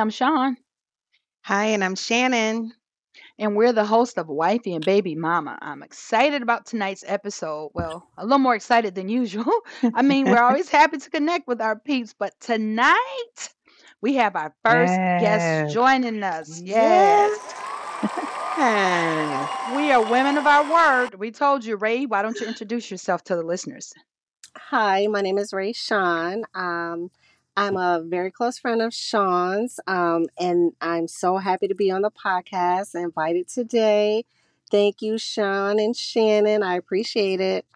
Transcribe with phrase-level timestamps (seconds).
[0.00, 0.56] Hey, I'm Sean,
[1.42, 2.72] Hi, and I'm Shannon.
[3.38, 5.58] and we're the host of Wifey and Baby Mama.
[5.60, 7.72] I'm excited about tonight's episode.
[7.74, 9.52] Well, a little more excited than usual.
[9.94, 13.50] I mean, we're always happy to connect with our peeps, but tonight
[14.00, 16.62] we have our first guest joining us.
[16.62, 17.38] Yes.
[18.56, 19.76] Yes.
[19.76, 21.16] We are women of our word.
[21.16, 23.92] We told you, Ray, why don't you introduce yourself to the listeners?
[24.56, 26.44] Hi, my name is Ray Sean.
[26.54, 27.10] Um,
[27.56, 32.02] I'm a very close friend of Sean's, um, and I'm so happy to be on
[32.02, 34.24] the podcast, invited today.
[34.70, 36.62] Thank you, Sean and Shannon.
[36.62, 37.66] I appreciate it.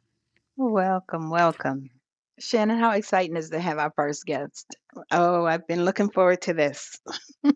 [0.56, 1.90] Welcome, welcome.
[2.38, 4.76] Shannon, how exciting is to have our first guest?
[5.10, 6.98] Oh, I've been looking forward to this.
[7.44, 7.54] I'm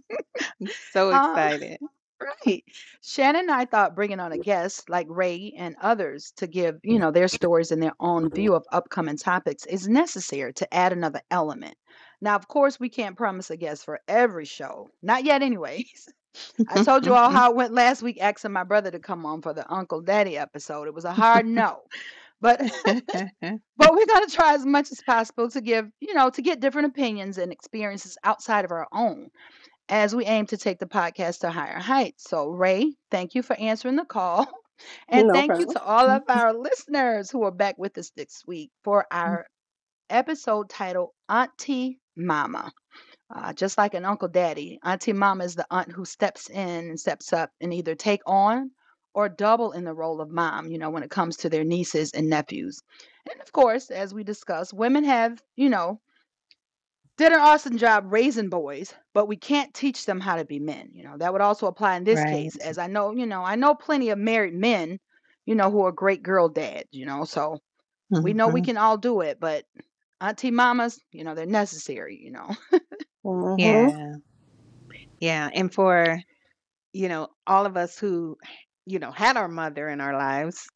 [0.93, 1.79] so Uh, excited.
[2.45, 2.65] Right.
[3.01, 6.99] Shannon and I thought bringing on a guest like Ray and others to give, you
[6.99, 11.21] know, their stories and their own view of upcoming topics is necessary to add another
[11.31, 11.77] element.
[12.21, 14.91] Now, of course, we can't promise a guest for every show.
[15.03, 16.09] Not yet, anyways.
[16.69, 19.43] I told you all how it went last week asking my brother to come on
[19.43, 20.89] for the Uncle Daddy episode.
[20.89, 21.81] It was a hard no.
[22.41, 26.43] But but we're going to try as much as possible to give, you know, to
[26.43, 29.31] get different opinions and experiences outside of our own
[29.89, 32.25] as we aim to take the podcast to higher heights.
[32.29, 34.47] So, Ray, thank you for answering the call.
[35.09, 38.45] And No thank you to all of our listeners who are back with us this
[38.47, 39.47] week for our
[40.09, 42.73] episode titled Auntie Mama.
[43.35, 47.01] Uh, just like an Uncle Daddy, Auntie Mama is the aunt who steps in and
[47.01, 48.71] steps up and either take on
[49.15, 52.13] or double in the role of mom, you know, when it comes to their nieces
[52.13, 52.81] and nephews.
[53.31, 56.01] And of course, as we discussed, women have, you know,
[57.19, 60.91] did an awesome job raising boys, but we can't teach them how to be men.
[60.93, 62.25] You know, that would also apply in this Right.
[62.25, 64.99] case, as I know, you know, I know plenty of married men,
[65.45, 67.59] you know, who are great girl dads, you know, so
[68.23, 68.63] we know we Mhm.
[68.63, 69.65] can all do it, but
[70.21, 72.57] auntie mamas, you know, they're necessary, you know.
[73.25, 74.19] hmm Yeah.
[75.21, 75.51] Yeah.
[75.53, 76.19] And for,
[76.93, 78.37] you know, all of us who,
[78.87, 80.67] you know, had our mother in our lives,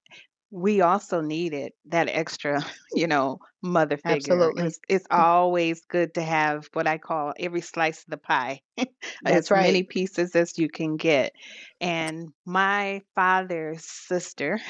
[0.51, 2.65] we also needed that extra,
[2.95, 4.53] you know, mother figure.
[4.53, 4.65] Absolutely.
[4.65, 8.63] It's it's always good to have what I call every slice of the pie,
[9.21, 11.33] That's as many pieces as you can get.
[11.81, 14.61] And my father's sister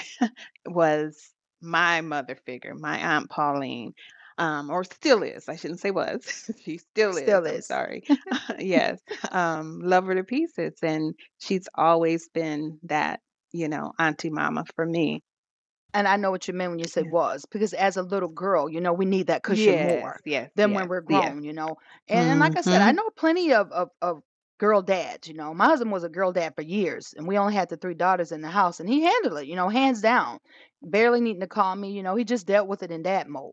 [0.67, 3.95] was my mother figure, my Aunt Pauline.
[4.39, 5.49] Um, or still is.
[5.49, 6.51] I shouldn't say was.
[6.63, 7.41] she still is.
[7.41, 7.67] Still I'm is.
[7.69, 8.03] sorry.
[8.59, 9.01] yes.
[9.31, 10.75] Um, love her to pieces.
[10.83, 13.21] And she's always been that,
[13.53, 15.23] you know, auntie mama for me.
[15.95, 17.11] And I know what you meant when you said Yeah.
[17.11, 20.51] was, because as a little girl, you know, we need that cushion Yes, more yes,
[20.55, 21.37] than when we're yes.
[21.41, 21.77] grown, you know.
[22.09, 24.23] And, and like I said, I hmm know plenty of, of, of
[24.59, 25.53] girl dads, you know.
[25.53, 28.33] My husband was a girl dad for years, and we only had the three daughters
[28.33, 30.39] in the house, and he handled it, you know, hands down.
[30.83, 33.53] Barely needing to call me, you know, he just dealt with it in dad mode.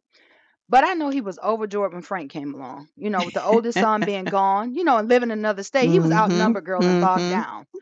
[0.69, 3.79] But I know he was overjoyed when Frank came along, you know, with the oldest
[3.79, 5.89] son being gone, you know, and living in another state.
[5.89, 7.65] He was hmm outnumbered, girl, and bogged hmm down.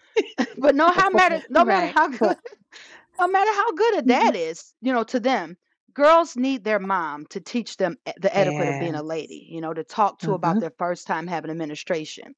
[0.58, 2.38] But no, how matter, no matter how good
[3.20, 5.58] no matter how good a dad is, you know, to them,
[5.94, 9.74] girls need their mom to teach them the etiquette of being a lady, you know,
[9.74, 12.36] to talk to hmm about their first time having menstruation.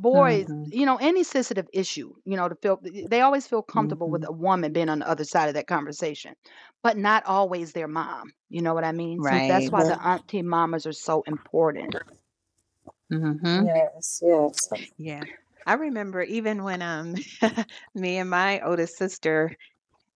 [0.00, 4.10] Boys, hmm you know, any sensitive issue, you know, to feel they always feel comfortable
[4.10, 6.34] with hmm a woman being on the other side of that conversation,
[6.82, 8.32] but not always their mom.
[8.48, 9.22] You know what I mean?
[9.22, 9.72] So that's Right.
[9.72, 11.96] why the auntie mamas are so important.
[13.10, 14.68] hmm Yes, yes.
[14.98, 15.24] Yeah.
[15.66, 17.14] I remember even when um
[17.94, 19.56] me and my oldest sister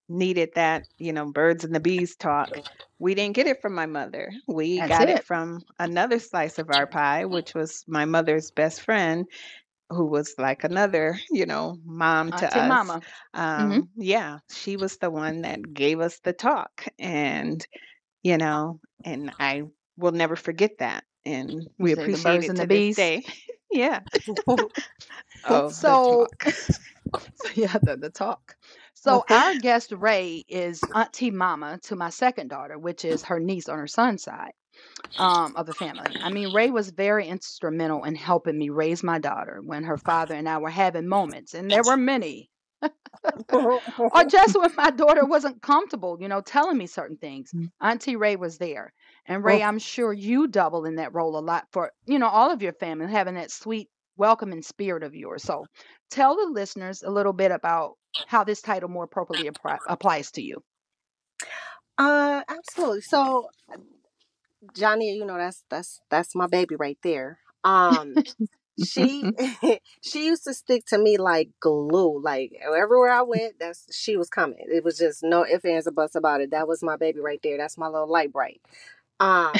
[0.08, 2.58] needed that, you know, birds and the bees talk.
[2.98, 4.32] We didn't get it from my mother.
[4.46, 5.25] We That's got it it.
[5.25, 9.26] from another slice of our pie, which was my mother's best friend,
[9.90, 12.81] who was like another, you know, mom to Auntie us.
[12.82, 13.02] mama.
[13.56, 17.66] hmm Um, yeah, she was the one that gave us the talk, and
[18.22, 19.64] you know, and I
[19.96, 23.25] will never forget that, and we appreciate it to the this day.
[23.70, 24.00] Yeah.
[25.44, 26.46] Oh, the So, talk.
[27.54, 28.56] yeah, the, the talk.
[28.94, 33.69] So our guest Ray is auntie mama to my second daughter, which is her niece
[33.69, 34.52] on her son's side
[35.17, 36.17] um, of the family.
[36.21, 40.35] I mean, Ray was very instrumental in helping me raise my daughter when her father
[40.35, 42.50] and I were having moments, and there were many.
[43.53, 47.53] or just when my daughter wasn't comfortable, you know, telling me certain things.
[47.81, 48.93] Auntie Ray was there.
[49.26, 52.50] And Ray, I'm sure you double in that role a lot for, you know, all
[52.50, 55.43] of your family, having that sweet, welcoming spirit of yours.
[55.43, 55.67] So
[56.11, 57.94] tell the listeners a little bit about
[58.26, 60.62] how this title more appropriately appri- applies to you.
[61.99, 63.03] uh, absolutely.
[63.03, 63.49] So,
[64.75, 67.38] Johnny, you know that's that's that's my baby right there.
[67.64, 68.20] Um,
[68.78, 69.31] she
[70.00, 72.20] she used to stick to me like glue.
[72.22, 74.58] Like everywhere I went, that's she was coming.
[74.61, 76.50] It was just no ifs ands or buts about it.
[76.50, 77.58] That was my baby right there.
[77.58, 78.61] That's my little light bright.
[79.20, 79.55] Um,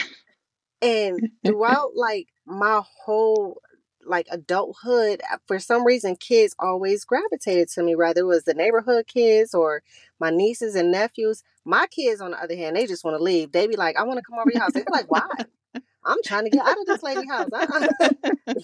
[0.83, 3.61] and throughout like my whole
[4.07, 8.55] like adulthood, uh, for some reason, kids always gravitated to me, whether it was the
[8.55, 9.83] neighborhood kids or
[10.21, 11.43] my nieces and nephews.
[11.65, 13.53] My kids, on the other hand, they just want to leave.
[13.53, 14.73] They be like, I want to come over your house.
[14.73, 15.23] They be like, why?
[16.05, 17.49] I'm trying to get out of this lady house.
[17.53, 17.87] Uh-uh.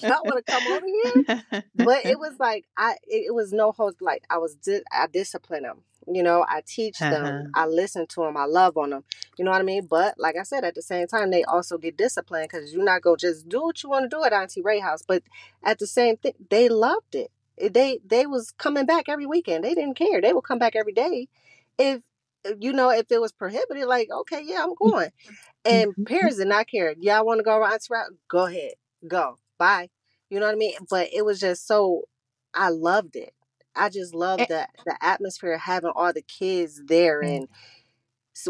[0.03, 1.63] Y'all want to come over here?
[1.75, 3.95] But it was like I, it, was no hold.
[4.01, 5.83] Like I was, di- I discipline them.
[6.07, 7.25] You know, I teach them.
[7.25, 7.43] Uh-huh.
[7.55, 8.37] I listen to them.
[8.37, 9.05] I love on them.
[9.37, 9.87] You know what I mean?
[9.87, 13.03] But like I said, at the same time, they also get disciplined because you're not
[13.03, 15.03] gonna just do what you want to do at Auntie Ray house.
[15.07, 15.23] But
[15.63, 17.31] at the same thing, they loved it.
[17.57, 19.65] It- They they was coming back every weekend.
[19.65, 20.21] They didn't care.
[20.21, 21.29] They would come back every day.
[21.79, 22.01] If
[22.59, 25.11] you know, if it was prohibited, like okay, yeah, I'm going.
[25.65, 26.07] And Mhm.
[26.07, 26.95] parents did not care.
[27.01, 28.01] Y'all want to go around Auntie Ray?
[28.29, 28.73] Go ahead,
[29.07, 29.39] go.
[29.59, 29.91] Bye.
[30.31, 30.75] You know what I mean?
[30.89, 32.05] But it was just so.
[32.55, 33.35] I loved it.
[33.77, 37.37] I just love the the atmosphere of having all the kids there Mm.
[37.37, 37.49] and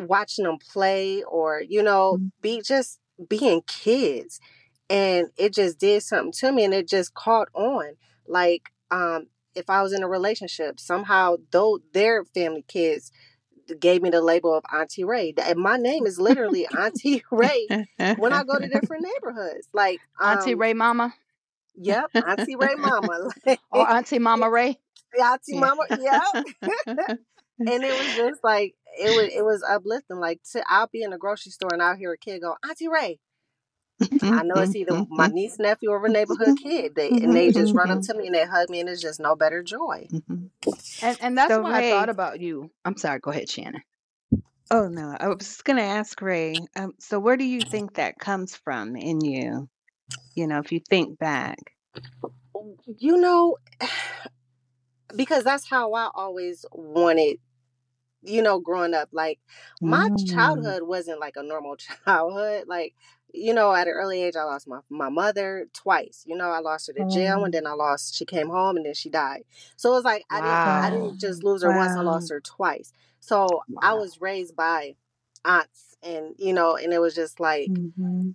[0.09, 2.31] watching them play or you know Mm.
[2.41, 4.41] be just being kids
[4.89, 7.97] and it just did something to me and it just caught on
[8.27, 13.11] like um if i was in a relationship somehow though their family kids
[13.79, 17.67] gave me the label of auntie ray and my name is literally auntie ray
[18.17, 21.15] when i go to different neighborhoods like Auntie um Ray Mama
[21.75, 23.29] yep auntie ray mama
[23.71, 24.79] or Auntie Mama Ray.
[25.19, 25.61] Auntie Yeah.
[25.61, 27.19] mama yep
[27.61, 30.19] and it was just like it was it was uplifting.
[30.19, 32.89] Like to, I'll be in a grocery store and I'll hear a kid go, Auntie
[32.89, 33.19] Ray.
[34.23, 35.35] I know it's either my mm-hmm.
[35.35, 36.69] niece, nephew, or a neighborhood mm-hmm.
[36.69, 36.95] kid.
[36.95, 38.13] They and they just run up mm-hmm.
[38.13, 40.09] to me and they hug me and it's just no better joy.
[41.03, 42.71] And and that's So why I thought about you.
[42.85, 43.83] I'm sorry, go ahead, Shannon.
[44.71, 46.55] oh no, I was just gonna ask Ray.
[46.77, 49.69] Um, so where do you think that comes from in you?
[50.35, 51.59] You know, if you think back.
[52.99, 53.57] You know,
[55.17, 57.39] because that's how I always wanted
[58.23, 59.39] you know, growing up, like
[59.83, 60.27] my Mm.
[60.27, 62.65] childhood wasn't like a normal childhood.
[62.69, 62.95] Like,
[63.33, 66.25] you know, at an early age, I lost my, my mother twice.
[66.27, 68.77] You know, I lost her to jail and Oh, then I lost, she came home
[68.77, 69.45] and then she died.
[69.77, 72.41] So it was like, I didn't, I didn't just lose her once, I lost her
[72.41, 72.93] twice.
[73.21, 74.97] So I was raised by
[75.45, 78.31] aunts and, you know, and it was just like, hmm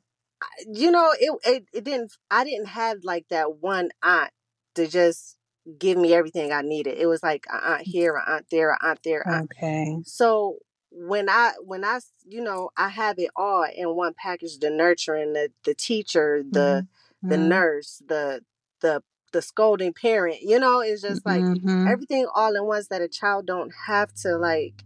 [0.72, 4.32] you know, it, it, it didn't, I didn't have like that one aunt
[4.76, 5.38] to just
[5.80, 6.98] give me everything I needed.
[6.98, 10.04] It was like a aunt here, a aunt there, a aunt there, aunt Okay.
[10.04, 10.58] so
[10.92, 15.34] when I when I you know I have it all in one package: the nurturing,
[15.34, 16.84] the the teacher, the
[17.30, 17.50] the Mm-hmm.
[17.50, 18.42] nurse, the
[18.82, 20.42] the the scolding parent.
[20.42, 21.86] You know, it's just like Mm-hmm.
[21.86, 24.84] everything all in once that a child don't have to like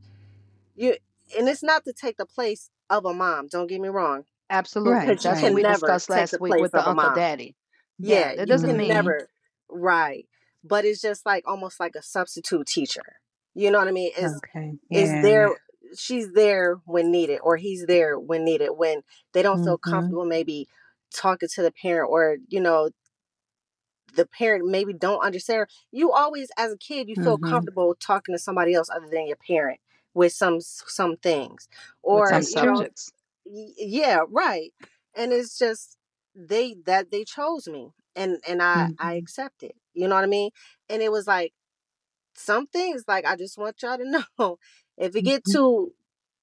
[0.75, 0.95] you.
[1.37, 3.47] And it's not to take the place of a mom.
[3.47, 4.91] Don't get me wrong, Absolutely.
[4.93, 7.13] Right, That's what we discussed last week with the Uncle mom.
[7.13, 7.55] Daddy.
[7.99, 8.77] Yeah, Yeah, you doesn't Mm-hmm.
[8.77, 9.29] mean never
[9.69, 10.25] right,
[10.63, 13.19] but it's just like almost like a substitute teacher.
[13.55, 14.11] You know what I mean?
[14.17, 14.77] It's Okay.
[14.93, 15.51] is there
[15.97, 19.01] she's there when needed or he's there when needed when
[19.33, 19.79] they don't feel Mm-hmm.
[19.79, 20.67] comfortable maybe
[21.13, 22.89] talking to the parent or you know
[24.15, 27.37] the parent maybe don't understand you always as a kid you feel Mm-hmm.
[27.37, 29.79] comfortable talking to somebody else other than your parent
[30.13, 31.67] with some some things
[32.01, 32.85] or some know true.
[32.85, 33.11] subjects.
[33.45, 34.73] y- yeah right
[35.15, 35.98] and it's just
[36.35, 39.15] they that they chose me and and i i Mm-hmm.
[39.15, 40.49] accept it you know what i mean
[40.89, 41.53] and it was like
[42.35, 44.59] some things like I just want y'all to know
[44.97, 45.51] if it get Mm-hmm.
[45.51, 45.93] too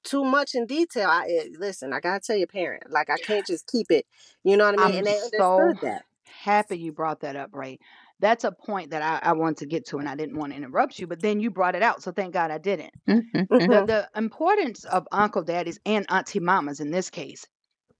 [0.04, 1.92] too much in detail, I eh, listen.
[1.92, 2.90] I gotta tell your parent.
[2.90, 4.06] Like I can't just keep it.
[4.44, 4.94] You know what I mean?
[4.94, 6.02] I'm And they so understood that.
[6.26, 7.78] happy you brought that up, Ray.
[8.20, 10.56] That's a point that I, I want to get to, and I didn't want to
[10.56, 12.92] interrupt you, but then you brought it out, so thank God I didn't.
[13.08, 13.42] Mm-hmm.
[13.66, 17.46] The hmm the importance of uncle daddies and auntie mamas in this case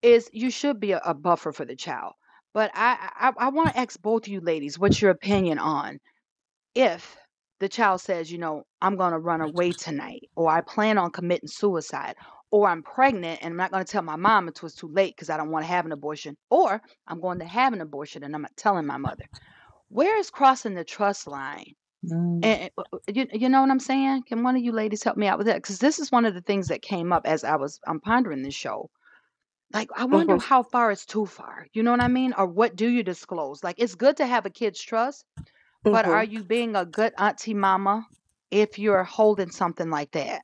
[0.02, 2.12] is you should be a, a buffer for the child.
[2.54, 5.98] But I I, I want to ask both of you ladies, what's your opinion on
[6.74, 7.16] if
[7.58, 11.10] the child says, you know, I'm going to run away tonight, or I plan on
[11.10, 12.14] committing suicide,
[12.50, 15.16] or I'm pregnant and I'm not going to tell my mom until it's too late
[15.16, 18.22] because I don't want to have an abortion, or I'm going to have an abortion
[18.24, 19.24] and I'm not telling my mother.
[19.88, 21.72] Where is crossing the trust line?
[22.04, 22.44] Mm.
[22.44, 24.24] And uh, uh, you, you know what I'm saying?
[24.28, 25.56] Can one of you ladies help me out with that?
[25.56, 28.42] Because this is one of the things that came up as I was I'm pondering
[28.42, 28.90] this show.
[29.72, 31.66] Like, I wonder hmm how far is too far.
[31.72, 32.32] You know what I mean?
[32.36, 33.62] Or what do you disclose?
[33.62, 35.24] Like, it's good to have a kid's trust,
[35.90, 38.06] but hmm are you being a good auntie mama
[38.50, 40.42] if you're holding something like that?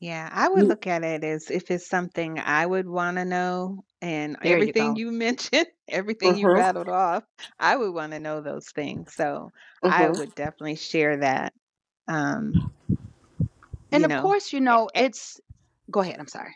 [0.00, 3.84] Yeah, I would look at it as if it's something I would want to know,
[4.00, 4.96] and There you everything go.
[4.96, 7.24] you mentioned, everything you hmm rattled off,
[7.58, 9.14] I would want to know those things.
[9.14, 9.50] So
[9.84, 11.52] I hmm would definitely share that.
[12.08, 12.52] Um,
[13.92, 15.40] And you of know, course, you know, it's
[15.90, 16.18] go ahead.
[16.20, 16.54] I'm sorry.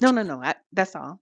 [0.00, 0.42] No, no, no.
[0.42, 1.20] I, that's all.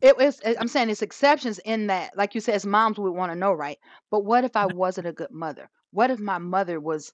[0.00, 3.32] It was, I'm saying it's exceptions in that, like you said, as moms, we want
[3.32, 3.78] to know, right?
[4.10, 5.70] But what if I wasn't a good mother?
[5.92, 7.12] What if my mother was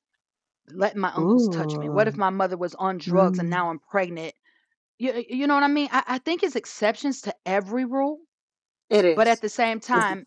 [0.71, 1.88] letting my uncles touch me?
[1.88, 4.35] What if my mother was on drugs and Mm, now I'm pregnant?
[4.99, 5.88] You, you know what I mean?
[5.93, 8.19] I, I think it's exceptions to every rule,
[8.90, 9.43] It but at is.
[9.43, 10.26] the same time,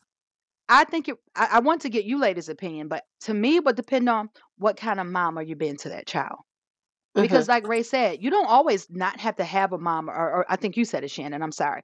[0.69, 1.17] I think it.
[1.35, 4.29] I, I want to get you ladies' opinion, but to me, it would depend on
[4.57, 6.39] what kind of mom are you being to that child.
[7.15, 10.45] Because, like Ray said, you don't always not have to have a mom, or, or
[10.49, 11.41] I think you said it, Shannon.
[11.43, 11.81] I'm sorry.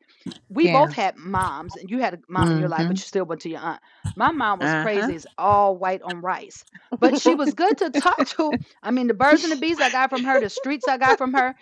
[0.50, 0.74] We Yeah.
[0.74, 3.00] both had moms, and you had a mom in your life, but Mhm.
[3.00, 3.82] you still went to your aunt.
[4.16, 4.82] My mom was Uh-huh.
[4.82, 6.66] crazy as all white on rice,
[7.00, 8.58] but she was good to talk to.
[8.84, 11.18] I mean, the birds and the bees I got from her, the streets I got
[11.18, 11.56] from her.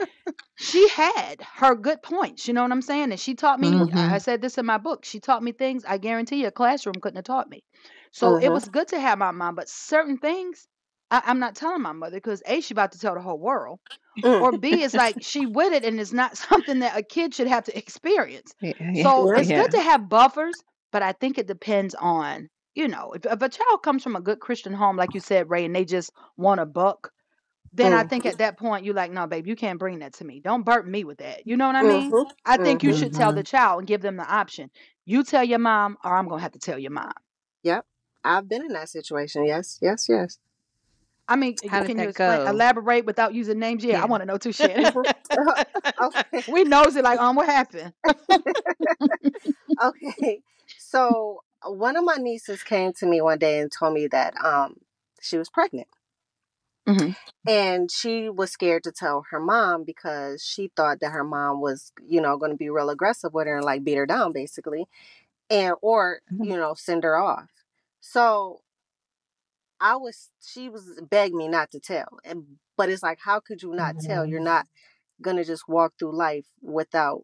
[0.57, 2.47] She had her good points.
[2.47, 3.11] You know what I'm saying?
[3.11, 3.91] And she taught me.
[3.93, 5.05] I- I said this in my book.
[5.05, 7.63] She taught me things I guarantee you a classroom couldn't have taught me.
[8.11, 8.53] So it Mhm.
[8.53, 10.67] was good to have my mom, but certain things
[11.13, 13.79] I, I'm not telling my mother because A, she about to tell the whole world.
[14.23, 14.41] Mm.
[14.41, 17.47] Or B, it's like she with it and it's not something that a kid should
[17.47, 18.53] have to experience.
[18.61, 18.73] Yeah.
[18.79, 19.61] yeah, So it's yeah.
[19.61, 23.49] good to have buffers, but I think it depends on, you know, if, if a
[23.49, 26.61] child comes from a good Christian home, like you said, Ray, and they just want
[26.61, 27.11] a buck,
[27.73, 28.09] then I Mm.
[28.09, 30.39] think at that point you're like, no, babe, you can't bring that to me.
[30.39, 31.45] Don't burden me with that.
[31.45, 32.11] You know what I mean?
[32.11, 32.31] Mhm.
[32.45, 32.97] I think you Mhm.
[32.99, 33.35] should tell Mhm.
[33.35, 34.69] the child and give them the option.
[35.05, 37.11] You tell your mom, or I'm gonna have to tell your mom.
[37.63, 37.85] Yep.
[38.23, 39.45] I've been in that situation.
[39.45, 39.79] Yes.
[39.81, 40.07] Yes.
[40.07, 40.39] Yes.
[41.27, 43.83] I mean, How can you explain, elaborate without using names?
[43.83, 44.91] Yeah, I want to know too, Shannon.
[46.01, 46.43] okay.
[46.47, 47.93] we knows it like, um, what happened?
[49.83, 50.41] okay.
[50.77, 54.77] So one of my nieces came to me one day and told me that um
[55.21, 55.87] she was pregnant.
[56.87, 57.15] Mhm.
[57.47, 61.91] And she was scared to tell her mom because she thought that her mom was,
[62.05, 64.87] you know, going to be real aggressive with her and like beat her down basically.
[65.49, 66.45] And or, Mhm.
[66.45, 67.49] you know, send her off.
[68.01, 68.61] So
[69.83, 72.19] I was she was begged me not to tell.
[72.25, 72.45] And
[72.77, 74.25] but it's like how could you not tell?
[74.25, 74.67] You're not
[75.37, 77.23] to just walk through life without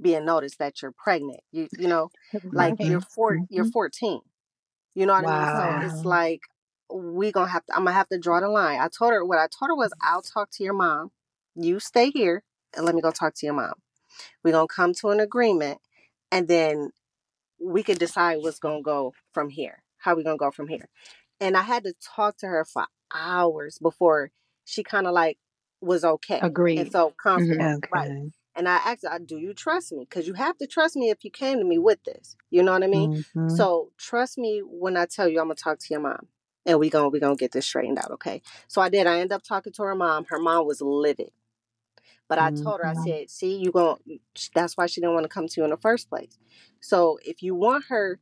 [0.00, 1.40] being noticed that you're pregnant.
[1.52, 2.10] You you know,
[2.54, 3.72] like you're four you're Mhm.
[3.72, 4.22] 14.
[4.94, 5.48] You know what I mean?
[5.48, 6.42] So it's like
[6.92, 8.80] we gonna have to I'm gonna have to draw the line.
[8.80, 11.12] I told her what I told her was I'll talk to your mom.
[11.56, 12.42] You stay here
[12.76, 13.74] and let me go talk to your mom.
[14.44, 15.80] We're gonna come to an agreement
[16.32, 16.90] and then
[17.60, 19.82] we can decide what's gonna go from here.
[19.98, 20.88] How we gonna go from here.
[21.40, 24.30] And I had to talk to her for hours before
[24.64, 25.38] she kind of like
[25.80, 26.92] was okay and Agreed.
[26.92, 27.62] felt comfortable.
[27.62, 27.88] Mhm.
[27.92, 28.32] Right.
[28.54, 30.00] And I asked her, do you trust me?
[30.08, 32.36] Because you have to trust me if you came to me with this.
[32.50, 33.10] You know what I mean?
[33.10, 33.50] Mhm.
[33.56, 36.28] So trust me when I tell you I'm gonna talk to your mom.
[36.64, 38.42] And we gonna we gonna get this straightened out, okay?
[38.68, 39.06] So I did.
[39.06, 40.24] I ended up talking to her mom.
[40.30, 41.30] Her mom was livid.
[42.28, 43.04] But I told her, I Mhm.
[43.04, 43.98] said, see, you gonna
[44.54, 46.38] that's why she didn't want to come to you in the first place.
[46.80, 48.18] So if you want her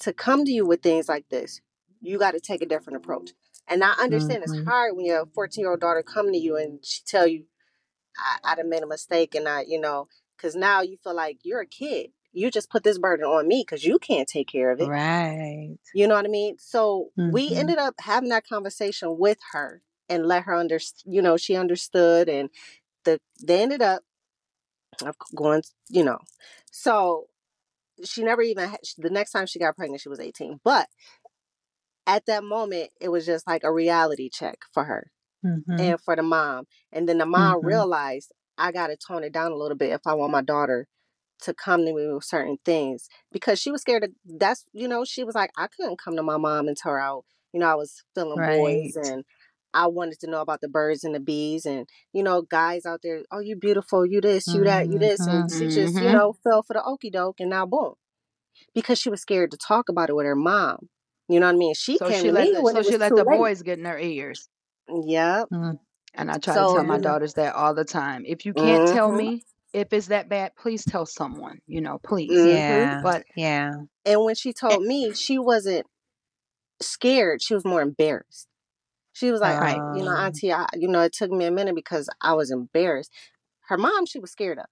[0.00, 1.60] to come to you with things like this,
[2.02, 3.30] you got to take a different approach.
[3.68, 4.64] And I understand it's Mhm.
[4.66, 7.44] hard when your 14 year old daughter come to you and she tell you,
[8.18, 11.38] I, I done made a mistake and I, you know, because now you feel like
[11.44, 12.10] you're a kid.
[12.32, 14.88] You just put this burden on me because you can't take care of it.
[14.88, 15.76] Right.
[15.94, 16.56] You know what I mean?
[16.58, 17.58] So we Mhm.
[17.58, 22.28] ended up having that conversation with her and let her under, you know, she understood
[22.28, 22.50] and
[23.04, 24.02] the they ended up
[25.34, 26.18] going, you know.
[26.70, 27.28] So
[28.04, 30.60] she never even had, the next time she got pregnant she was 18.
[30.64, 30.88] But
[32.06, 35.10] at that moment it was just like a reality check for her
[35.42, 35.78] Mhm.
[35.78, 36.66] and for the mom.
[36.92, 37.64] And then the mom Mhm.
[37.64, 40.86] realized I got to tone it down a little bit if I want my daughter
[41.42, 45.04] to come to me with certain things because she was scared of that's you know
[45.04, 47.66] she was like I couldn't come to my mom and tell her out you know
[47.66, 49.24] I was feeling boys and
[49.74, 53.00] I wanted to know about the birds and the bees and you know guys out
[53.02, 55.50] there oh you beautiful you this you that you this and Mhm.
[55.50, 56.12] she just you Mhm.
[56.12, 57.94] know fell for the okey doke and now boom
[58.74, 60.88] because she was scared to talk about it with her mom
[61.32, 62.82] you know what I mean she So came she to let me the when so
[62.82, 64.48] it she was let too the late boys get in her ears.
[65.06, 65.78] yep Mm.
[66.14, 68.24] And I try to so tell my know daughters that all the time.
[68.26, 71.98] If you can't tell mhm me if it's that bad, please tell someone, you know,
[71.98, 72.44] please.
[72.44, 73.00] mhm Yeah.
[73.00, 73.72] But Yeah.
[74.04, 75.86] and when she eh, told me she wasn't
[76.80, 78.48] scared she was more embarrassed
[79.12, 79.84] she was like right.
[79.90, 80.16] you know Um.
[80.16, 83.12] auntie I, you know it took me a minute because i was embarrassed
[83.68, 84.66] her mom she was scared of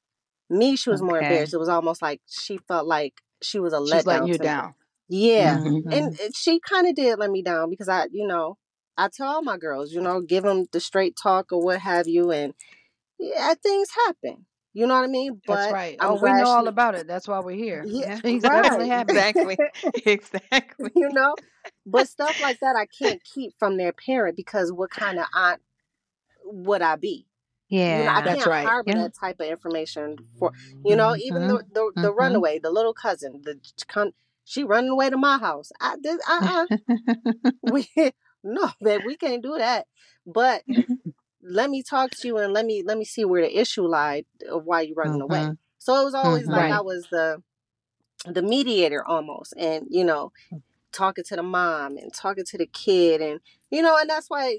[0.51, 1.21] me she was more Okay.
[1.21, 4.39] embarrassed it was almost like she felt like she was a She's letting letdown you
[4.39, 4.75] to me down.
[5.11, 5.85] Yeah Mhm.
[5.93, 8.59] and she kind of did let me down because i you know
[8.99, 12.09] i tell all my girls you know give them the straight talk or what have
[12.09, 12.55] you and
[13.21, 15.99] yeah things happen you know what i mean That's but right.
[16.01, 17.07] i'm Oh, we know all about it.
[17.09, 17.87] That's why we're here.
[17.87, 18.21] yeah Yeah.
[18.21, 19.17] Things definitely right happen.
[19.17, 19.59] Exactly.
[20.07, 20.93] Exactly.
[20.95, 21.37] you know
[21.87, 25.61] but stuff like that i can't keep from their parent because what kind of aunt
[26.45, 27.27] would i be
[27.89, 28.25] you know i Yeah.
[28.25, 28.65] That's can't right.
[28.65, 28.95] harbor Yeah.
[28.95, 30.53] that type of information for
[30.85, 31.49] you know even Mhm.
[31.49, 32.15] the the, the Mhm.
[32.15, 34.13] runaway the little cousin the con-
[34.45, 35.71] she running away to my house.
[35.81, 36.67] I this uh-uh
[37.63, 37.89] we
[38.45, 39.87] no babe we can't do that.
[40.27, 40.63] But
[41.43, 44.27] let me talk to you and let me let me see where the issue lied
[44.51, 45.51] of why you running away.
[45.51, 45.59] Mhm.
[45.79, 46.77] so it was always like Mhm.
[46.77, 47.43] i was the
[48.27, 50.33] the mediator almost and you know
[50.93, 54.59] talking to the mom and talking to the kid and you know and that's why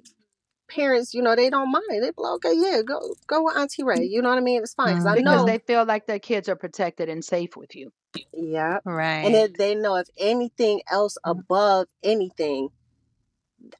[0.75, 1.83] parents, you know, they don't mind.
[1.89, 4.05] They be like, okay, yeah, go go with Auntie Ray.
[4.05, 4.61] You know what I mean?
[4.63, 5.15] It's fine because I Mhm.
[5.17, 5.45] because know.
[5.45, 7.91] they feel like their kids are protected and safe with you.
[8.33, 9.23] yeah, Right.
[9.25, 9.33] and Right.
[9.33, 11.39] then they know if anything else Mm-hmm.
[11.39, 12.69] above anything,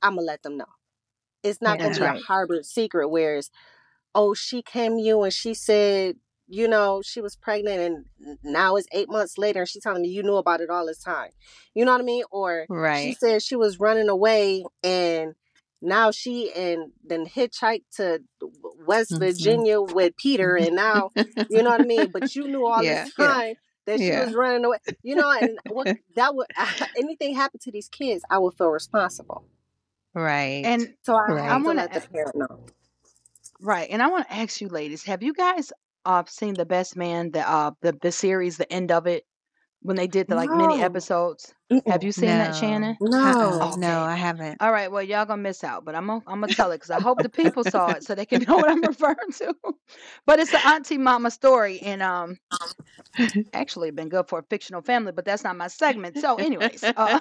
[0.01, 0.65] I'm gonna let them know.
[1.43, 2.21] It's not Yeah, gonna that's be right.
[2.21, 3.09] a harbored secret.
[3.09, 3.49] Whereas,
[4.13, 6.17] oh, she came to you and she said,
[6.47, 7.79] you know, she was pregnant,
[8.25, 10.85] and now it's eight months later, and she's telling me you knew about it all
[10.85, 11.31] this time.
[11.73, 12.23] You know what I mean?
[12.29, 13.01] Or right.
[13.01, 15.33] she said she was running away and
[15.81, 18.21] now she and then hitchhiked to
[18.85, 19.19] West Mhm.
[19.19, 21.11] Virginia with Peter and now
[21.49, 23.41] you know what I mean but you knew all Yeah, this yeah.
[23.41, 23.55] time
[23.87, 24.15] that she Yeah.
[24.15, 26.47] was running away you know and what that would
[26.97, 29.45] anything happen to these kids I would feel responsible
[30.13, 30.71] Right.
[30.71, 31.49] And so I Right.
[31.49, 32.65] I have to want let the to parent know
[33.59, 35.71] right, and I want to ask you, ladies, have you guys
[36.05, 39.25] uh seen the Best Man, the uh the the series, the end of it,
[39.81, 41.53] when they did the like mini episodes?
[41.87, 42.03] Have Mm-mm.
[42.03, 42.97] you seen that, Shannon?
[42.99, 43.17] No.
[43.17, 43.75] Uh-uh.
[43.75, 44.61] no No, I haven't.
[44.61, 44.91] All right.
[44.91, 47.21] Well, y'all gonna miss out, but I'm gonna I'm gonna tell it because I hope
[47.21, 49.55] the people saw it so they can know what I'm referring to.
[50.25, 52.37] But it's the Auntie Mama story, and um,
[53.53, 56.17] actually been good for a fictional family, but that's not my segment.
[56.17, 57.19] So, anyways, uh,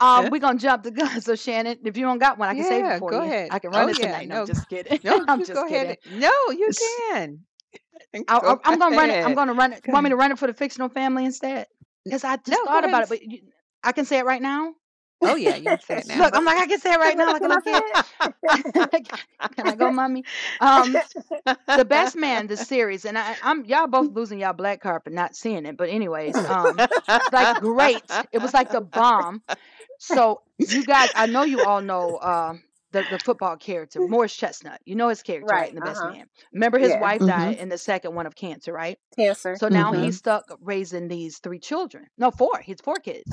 [0.00, 1.20] um, we're gonna jump the gun.
[1.20, 3.24] So, Shannon, if you don't got one, I can save it for go you.
[3.30, 3.48] ahead.
[3.52, 4.28] I can run Oh it yeah, tonight.
[4.28, 4.98] No, I'm no, just kidding.
[5.04, 5.96] no, I'm just go kidding.
[6.06, 6.70] and- No, you
[7.10, 7.40] can.
[8.28, 9.18] I, Go am gonna run it.
[9.22, 9.82] I'm gonna run it.
[9.82, 11.66] Go Want me to run it for the fictional family instead?
[12.04, 13.40] Because I just No, go thought ahead about it, but you,
[13.82, 14.74] I can say it right now.
[15.24, 16.24] Oh yeah, you can say it now.
[16.24, 17.96] Look, I'm like I can say it right now, like a can little kid.
[18.48, 19.00] I
[19.56, 20.24] can I go, mommy?
[20.60, 21.02] Um,
[21.74, 25.36] the best man the series and I, i'm y'all both losing y'all black carpet not
[25.36, 26.82] seeing it but anyways um
[27.32, 29.42] like great it was like the bomb
[29.98, 32.54] so you guys i know you all know uh
[32.96, 36.00] the, the football character morris chestnut you know his character right right in the best
[36.00, 36.12] uh-huh.
[36.12, 36.26] Man.
[36.52, 37.00] Remember his yeah.
[37.00, 37.28] wife mhm.
[37.28, 38.98] died in the second one of cancer right?
[39.16, 39.56] Cancer.
[39.56, 40.04] So now mm-hmm.
[40.04, 43.30] he's stuck raising these three children no four he's four kids.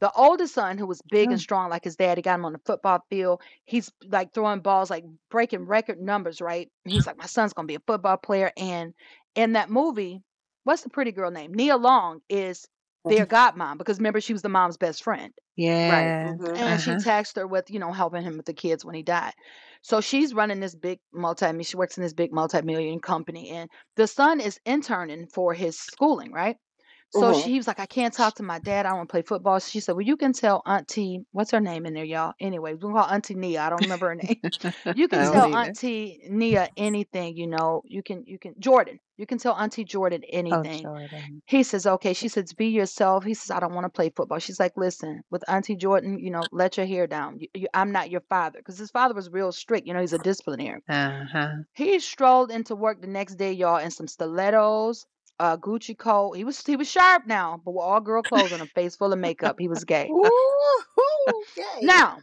[0.00, 1.38] The oldest son who was big and Oh.
[1.38, 3.42] strong like his dad he got him on the football field.
[3.64, 6.70] He's like throwing balls like breaking record numbers right?
[6.84, 8.94] And he's like my son's gonna be a football player and
[9.34, 10.22] in that movie
[10.64, 11.54] what's the pretty girl name?
[11.54, 12.66] Nia long is
[13.04, 15.88] their godmom because remember she was the mom's best friend Yeah.
[15.90, 16.56] right mm-hmm.
[16.56, 17.00] and she Uh-huh.
[17.00, 19.32] taxed her with you know helping him with the kids when he died
[19.82, 24.06] so she's running this big multi she works in this big multi-million company and the
[24.06, 26.56] son is interning for his schooling right
[27.10, 27.40] so Mm-hmm.
[27.42, 28.86] she he was like, I can't talk to my dad.
[28.86, 29.58] I don't want to play football.
[29.60, 32.34] She said, Well, you can tell Auntie, what's her name in there, y'all?
[32.40, 33.62] Anyway, we call Auntie Nia.
[33.62, 34.36] I don't remember her name.
[34.94, 35.56] You I can don't tell either.
[35.56, 37.82] Auntie Nia anything, you know.
[37.84, 38.98] You can you can Jordan.
[39.16, 40.82] You can tell Auntie Jordan Oh, anything.
[40.82, 41.42] Jordan.
[41.46, 42.14] He says, Okay.
[42.14, 43.24] She says, Be yourself.
[43.24, 44.38] He says, I don't want to play football.
[44.38, 47.38] She's like, Listen, with Auntie Jordan, you know, let your hair down.
[47.40, 48.60] You, you, I'm not your father.
[48.60, 49.86] Because his father was real strict.
[49.86, 50.82] You know, he's a disciplinarian.
[50.88, 51.48] Uh-huh.
[51.74, 55.06] He strolled into work the next day, y'all, in some stilettos,
[55.40, 56.34] a Gucci coat.
[56.36, 59.12] He was he was sharp now, but with all girl clothes and a face full
[59.12, 59.56] of makeup.
[59.58, 60.08] He was gay.
[60.12, 60.82] Ooh,
[61.28, 61.80] okay.
[61.80, 62.18] Now,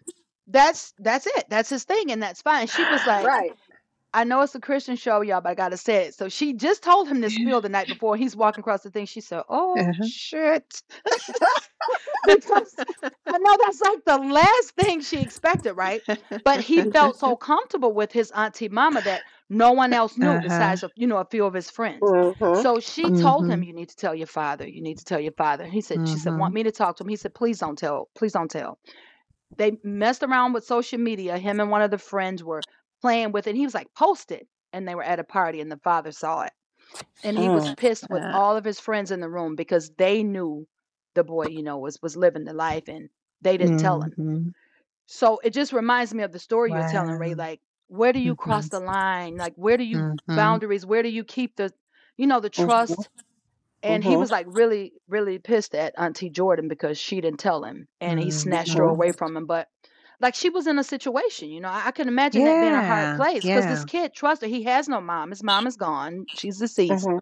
[0.47, 1.45] that's that's it.
[1.49, 2.67] That's his thing, and that's fine.
[2.67, 3.51] She was like, right.
[4.17, 6.15] I know it's a Christian show, y'all, but I gotta say it.
[6.15, 8.17] So she just told him this spiel the night before.
[8.17, 9.06] He's walking across the thing.
[9.06, 10.08] She said, "Oh Uh-huh.
[10.08, 10.82] shit,"
[12.25, 12.75] because
[13.30, 16.01] I know that's like the last thing she expected, right?
[16.43, 20.41] But he felt so comfortable with his auntie mama that no one else knew Uh-huh.
[20.41, 22.01] besides a- you know a few of his friends.
[22.01, 22.62] Mm-hmm.
[22.63, 23.67] So she told him, Mhm.
[23.67, 24.67] "You need to tell your father.
[24.67, 26.56] You need to tell your father." He said, "She said, want Mhm.
[26.56, 28.10] me to talk to him?" He said, "Please don't tell.
[28.15, 28.80] Please don't tell."
[29.58, 31.38] They messed around with social media.
[31.38, 32.62] Him and one of the friends were
[33.01, 33.55] playing with it.
[33.55, 36.41] He was like, "Post it," and they were at a party, and the father saw
[36.43, 36.53] it,
[37.23, 40.67] and he was pissed with all of his friends in the room because they knew
[41.15, 43.10] the boy, you know, was was living the life, and
[43.41, 44.17] they didn't tell him.
[44.17, 44.53] mhm.
[45.07, 47.36] So it just reminds me of the story you're telling, Ray.
[47.36, 48.69] Like, where do you cross Mhm.
[48.69, 49.38] the line?
[49.38, 50.27] Like, where do you Mhm.
[50.27, 50.86] boundaries?
[50.86, 51.73] Where do you keep the,
[52.17, 52.93] you know, the Mm-hmm.
[52.95, 53.10] trust?
[53.83, 54.17] And he Mm-hmm.
[54.17, 58.31] was like really, really pissed at Auntie Jordan because she didn't tell him, and he
[58.31, 58.89] snatched her Mm-hmm.
[58.89, 59.45] away from him.
[59.45, 59.67] But
[60.19, 61.69] like, she was in a situation, you know.
[61.69, 63.86] I, I can imagine that being a hard place because this Yeah.
[63.86, 64.49] kid trusted.
[64.49, 65.30] He has no mom.
[65.32, 66.25] His mom is gone.
[66.34, 67.17] She's deceased, Mm-hmm.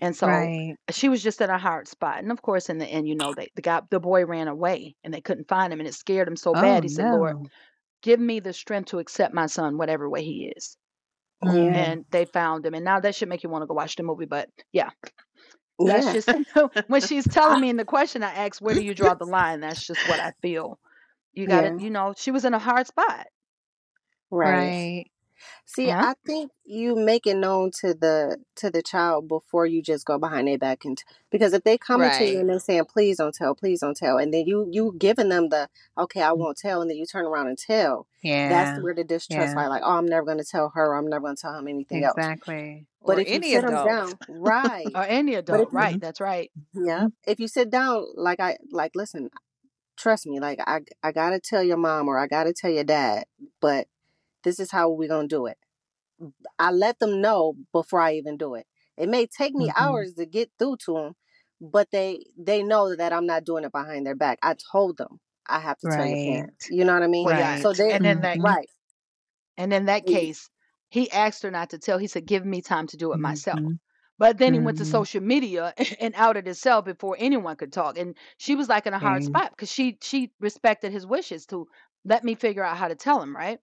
[0.00, 0.76] and so Right.
[0.90, 2.18] she was just in a hard spot.
[2.20, 4.96] And of course, in the end, you know, they the guy, the boy ran away,
[5.04, 6.84] and they couldn't find him, and it scared him so Oh bad.
[6.84, 7.36] He said, "Lord."
[8.02, 10.76] give me the strength to accept my son whatever way he is
[11.42, 11.86] Yeah.
[11.86, 14.02] And they found him and now that should make you want to go watch the
[14.02, 14.90] movie but yeah
[15.82, 16.12] that's Yeah.
[16.12, 16.34] just
[16.88, 19.60] when she's telling me in the question i asked where do you draw the line
[19.60, 20.78] that's just what i feel
[21.36, 21.76] you got to yeah.
[21.78, 23.26] you know she was in a hard spot
[24.30, 24.50] Right.
[24.58, 25.04] Right.
[25.66, 29.82] See, yeah I think you make it known to the to the child before you
[29.82, 30.96] just go behind their back and
[31.30, 32.40] because if they coming to you Right.
[32.40, 35.50] and they're saying please don't tell, please don't tell, and then you you giving them
[35.50, 35.68] the
[35.98, 38.48] okay I won't tell, and then you turn around and tell, Yeah.
[38.48, 38.82] that's Yeah.
[38.82, 39.60] where the distrust Yeah.
[39.60, 42.16] right like oh I'm never gonna tell her, I'm never gonna tell him anything else.
[42.16, 42.86] Exactly.
[43.04, 43.86] But Or if you any sit them adult.
[43.88, 44.86] down, right?
[44.94, 47.12] or any But adult if you right that's right yeah, Mhm.
[47.26, 49.30] if you sit down like I like listen,
[49.96, 53.26] trust me, like I I gotta tell your mom or I gotta tell your dad,
[53.60, 53.88] but
[54.44, 55.58] this is how we're gonna do it.
[56.58, 58.66] I let them know before I even do it.
[58.96, 59.72] It may take me Mm-hmm.
[59.74, 61.12] hours to get through to them,
[61.60, 64.38] but they they know that I'm not doing it behind their back.
[64.42, 66.66] I told them I have to tell your parents.
[66.70, 67.34] You know what I mean?
[67.34, 67.54] Well, yeah.
[67.54, 68.68] So they And then that right.
[69.58, 70.48] and in that case,
[70.88, 71.98] he asked her not to tell.
[71.98, 73.74] He said, "Give me time to do it myself."
[74.18, 74.86] But then he went to Mhm.
[74.86, 77.98] social media and outed himself before anyone could talk.
[77.98, 79.26] And she was like in a hard Dang.
[79.26, 81.68] spot because she she respected his wishes to
[82.04, 83.58] let me figure out how to tell him, right?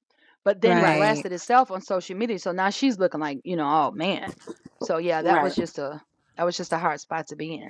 [0.45, 0.97] But then he Right.
[0.97, 2.39] blasted himself on social media.
[2.39, 4.33] So now she's looking like, you know, oh man.
[4.79, 5.57] So yeah, that was Right.
[5.57, 6.01] just a
[6.37, 7.69] that was just a hard spot to be in.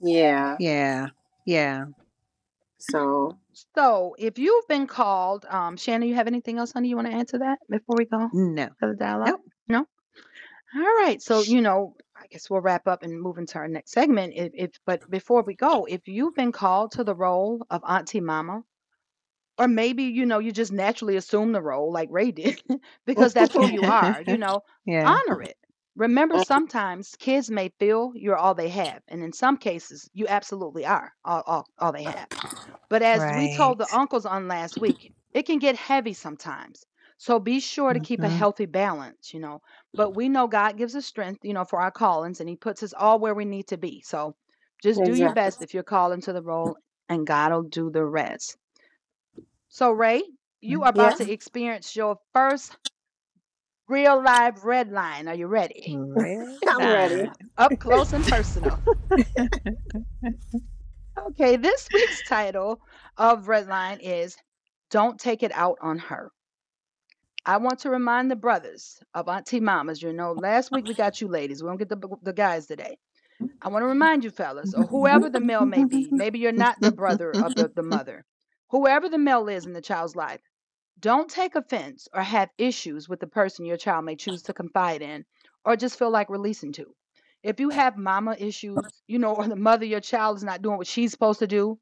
[0.00, 0.56] Yeah.
[0.58, 1.08] Yeah.
[1.44, 1.86] Yeah.
[2.78, 3.38] So
[3.76, 7.14] So if you've been called, um, Shannon, you have anything else, honey, you want to
[7.14, 8.68] add to that before we go No.
[8.80, 9.30] to the dialogue?
[9.30, 9.40] Nope.
[9.68, 9.86] No?
[10.76, 11.20] All right.
[11.22, 14.32] So, you know, I guess we'll wrap up and move into our next segment.
[14.34, 18.20] If, if but before we go, if you've been called to the role of Auntie
[18.20, 18.62] Mama,
[19.58, 22.62] or maybe, you know, you just naturally assume the role like Ray did,
[23.06, 25.04] because that's who you are, you know, Yeah.
[25.04, 25.56] honor it.
[25.96, 26.42] Remember, oh.
[26.42, 31.12] sometimes kids may feel you're all they have, and in some cases, you absolutely are
[31.24, 32.28] all, all, all they have.
[32.88, 36.84] But as we told the uncles on last week, it can get heavy sometimes.
[37.24, 38.28] So be sure to keep a Mhm.
[38.28, 39.62] healthy balance, you know.
[39.96, 42.82] But we know God gives us strength, you know, for our callings, and He puts
[42.82, 44.02] us all where we need to be.
[44.02, 44.36] So
[44.82, 45.30] just do your exactly.
[45.30, 46.76] best if you're called into the role,
[47.08, 48.58] and God will do the rest.
[49.70, 50.22] So, Ray,
[50.60, 51.16] you are about Yeah.
[51.16, 52.76] to experience your first
[53.88, 55.26] real live red line.
[55.26, 55.98] Are you ready?
[56.16, 57.22] Red I'm ready.
[57.22, 57.32] line.
[57.56, 58.78] Up close and personal.
[61.28, 62.80] Okay, this week's title
[63.16, 64.36] of Red Line is
[64.90, 66.30] Don't Take It Out on Her.
[67.46, 70.00] I want to remind the brothers of Auntie Mamas.
[70.00, 71.62] You know, last week we got you ladies.
[71.62, 72.96] We don't get the, the guys today.
[73.60, 76.08] I want to remind you, fellas, or whoever the male may be.
[76.10, 78.24] Maybe you're not the brother of the, the mother.
[78.70, 80.40] Whoever the male is in the child's life,
[81.00, 85.02] don't take offense or have issues with the person your child may choose to confide
[85.02, 85.24] in
[85.64, 86.94] or just feel like releasing to.
[87.42, 90.78] If you have mama issues, you know, or the mother your child is not doing
[90.78, 91.78] what she's supposed to do,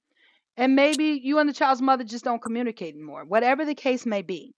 [0.56, 4.22] and maybe you and the child's mother just don't communicate anymore, whatever the case may
[4.22, 4.54] be,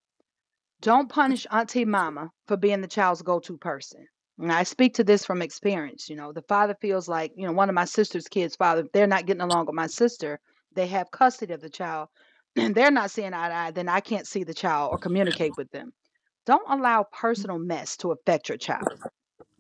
[0.85, 4.07] don't punish Auntie Mama for being the child's go to person.
[4.38, 6.11] And I speak to this from experience.
[6.11, 9.07] You know, the father feels like, you know, one of my sister's kids' father, they're
[9.07, 10.38] not getting along with my sister,
[10.75, 12.09] they have custody of the child,
[12.55, 15.57] and they're not seeing eye to eye, then I can't see the child or communicate
[15.57, 15.94] with them.
[16.44, 19.01] Don't allow personal mess to affect your child.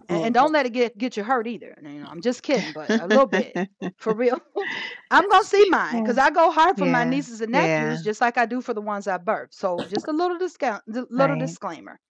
[0.08, 1.74] And, and don't let it get get you hurt either.
[1.82, 3.58] You know, I'm just kidding, but a little bit
[3.98, 4.40] for real.
[5.10, 7.52] I'm gonna see mine because I go hard for my nieces and Yeah.
[7.52, 9.54] nephews just like I do for the ones I birthed.
[9.54, 11.36] So just a little discount, little Right.
[11.36, 12.00] disclaimer: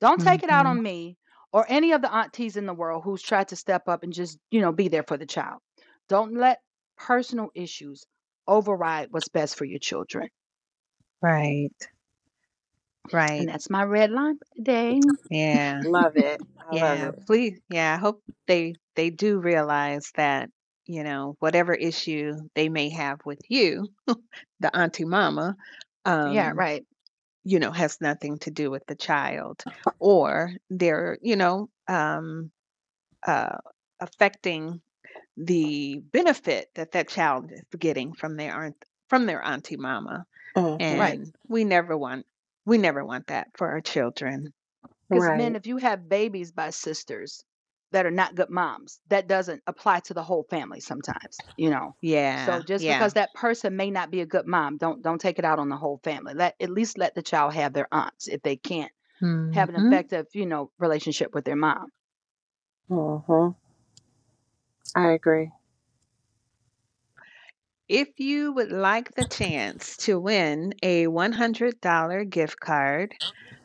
[0.00, 0.66] don't take it out Mhm.
[0.66, 1.18] on me
[1.52, 4.38] or any of the aunties in the world who's tried to step up and just
[4.50, 5.60] you know be there for the child.
[6.08, 6.60] Don't let
[6.96, 8.04] personal issues
[8.48, 10.28] override what's best for your children.
[11.20, 11.88] Right.
[13.12, 13.40] Right.
[13.40, 15.00] And that's my red line day.
[15.30, 15.82] Yeah.
[15.84, 16.40] Love it.
[16.60, 17.08] I love Yeah.
[17.08, 17.14] it.
[17.26, 17.60] Please.
[17.68, 17.94] Yeah.
[17.94, 20.50] I hope they they do realize that
[20.86, 23.88] you know whatever issue they may have with you,
[24.60, 25.56] the auntie mama,
[26.24, 26.84] yeah, um, right.
[27.44, 29.64] you know, has nothing to do with the child,
[30.00, 32.50] or they're you know um,
[33.26, 33.58] uh,
[34.00, 34.80] affecting
[35.36, 40.26] the benefit that that child is getting from their aunt from their auntie mama,
[40.78, 41.20] and Right.
[41.48, 42.26] we never want
[42.68, 44.52] we never want that for our children.
[45.10, 45.32] Because Right.
[45.32, 47.44] men, if you have babies by sisters
[47.92, 51.96] that are not good moms, that doesn't apply to the whole family sometimes, you know.
[52.00, 52.36] Yeah.
[52.36, 52.88] So just yeah.
[52.88, 55.68] because that person may not be a good mom, don't don't take it out on
[55.68, 56.34] the whole family.
[56.34, 58.92] Let at least let the child have their aunts if they can't
[59.50, 59.76] have an Mhm.
[59.76, 61.90] effective, you know, relationship with their mom.
[62.90, 63.54] Mhm.
[64.94, 65.50] I agree.
[67.88, 73.14] If you would like the chance to win a $100 gift card,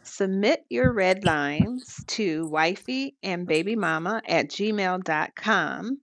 [0.03, 5.97] submit your red lines to wifey and baby mama at gmail.com.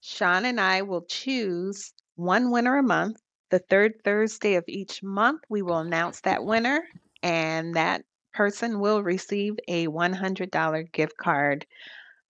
[0.00, 3.18] Sean and I will choose one winner a month.
[3.50, 6.88] The third Thursday of each month, we will announce that winner,
[7.22, 11.66] and that person will receive a $100 gift card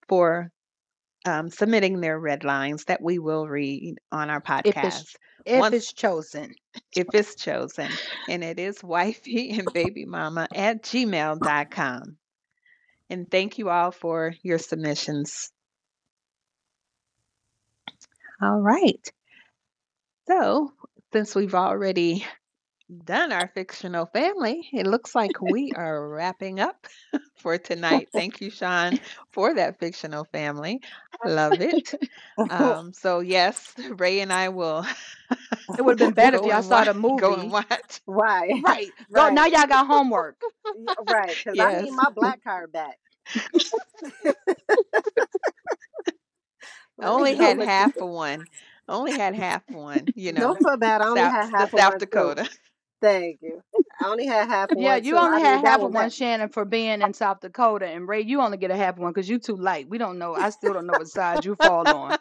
[0.08, 0.50] for
[1.26, 5.60] um, submitting their red lines that we will read on our If it's podcast if
[5.60, 6.54] once it's chosen.
[6.94, 7.90] if it's chosen.
[8.28, 12.16] And it is wifey and baby mama at gmail.com.
[13.10, 15.52] And thank you all for your submissions.
[18.42, 19.10] All right.
[20.28, 20.72] So,
[21.12, 22.26] since we've already
[23.04, 26.86] done our fictional family, it looks like we are wrapping up
[27.36, 28.08] for tonight.
[28.14, 28.98] Thank you, Sean,
[29.32, 30.80] for that fictional family.
[31.24, 31.94] I love it.
[32.48, 34.84] Um, so yes, Ray and I will
[35.76, 37.16] It would have been better if y'all saw the watch.
[37.16, 37.48] Go and movie.
[37.48, 38.00] watch.
[38.06, 38.92] right, Right.
[39.12, 40.36] Go now y'all got homework.
[41.06, 41.36] Right.
[41.38, 42.98] Because I need my black card back.
[47.00, 48.46] I only had half of one.
[48.88, 50.10] Only had half one.
[50.14, 51.00] You know, Don't feel bad.
[51.02, 51.98] I only South had half of South.
[51.98, 52.48] Dakota.
[53.00, 53.62] Thank you.
[54.00, 55.18] I only had half of Yeah, one you too.
[55.18, 56.10] only I had half one of one.
[56.10, 59.28] Shannon, for being in South Dakota, and Ray, you only get a half one because
[59.28, 59.88] you too light.
[59.88, 60.34] We don't know.
[60.34, 62.18] I still don't know what side you fall on.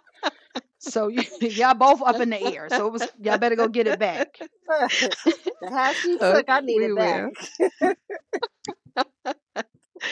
[0.80, 2.70] So y- y'all both up in the air.
[2.70, 4.44] So it was y'all better go get it back.
[4.68, 7.26] the half she Oh, took, I need it back.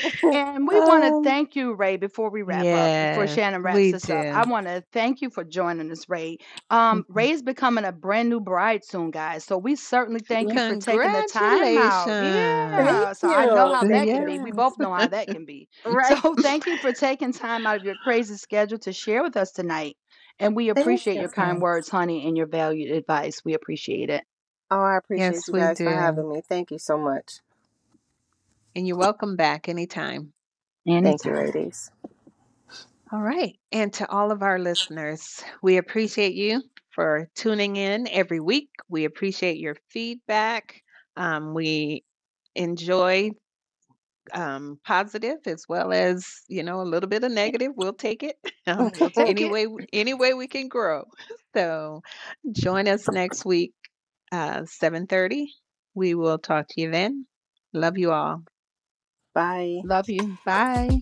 [0.02, 0.34] Will.
[0.34, 3.78] And we want to Um, thank you, Ray, before we wrap up, before Shannon wraps
[3.80, 4.26] us this up.
[4.34, 6.38] I want to thank you for joining us, Ray.
[6.70, 7.16] Um, Mhm.
[7.16, 9.44] Ray's becoming a brand new bride soon, guys.
[9.46, 12.06] So we certainly thank you for taking the time out.
[12.08, 12.34] Congratulations.
[12.76, 13.14] Yeah.
[13.14, 14.40] So I know how that can be.
[14.40, 15.68] We both know how that can be.
[15.86, 16.18] Right.
[16.24, 19.52] So thank you for taking time out of your crazy schedule to share with us
[19.52, 19.98] tonight.
[20.40, 21.22] And we appreciate you.
[21.22, 21.62] your kind Yes.
[21.62, 23.42] words, honey, and your valued advice.
[23.46, 24.24] We appreciate it.
[24.72, 26.42] Oh, I appreciate Yes, you we guys for having me.
[26.50, 27.40] Thank you so much.
[28.76, 30.34] And you're welcome back anytime.
[31.02, 31.36] Thank you, Anytime.
[31.36, 31.92] ladies.
[33.12, 33.56] All right.
[33.72, 38.70] And to all of our listeners, we appreciate you for tuning in every week.
[38.90, 40.82] We appreciate your feedback.
[41.16, 42.04] Um, we
[42.56, 43.32] enjoy
[44.34, 47.74] um, positive as well as, you know, a little bit of negative.
[47.76, 48.38] We'll take it.
[48.66, 49.52] Um, We'll take any it.
[49.52, 51.04] way, any way we can grow.
[51.54, 52.02] So
[52.54, 53.74] join us next week,
[54.32, 55.48] uh, 7.30.
[55.96, 57.26] We will talk to you then.
[57.74, 58.44] Love you all.
[59.34, 59.82] Bye.
[59.84, 60.38] Love you.
[60.46, 61.02] Bye.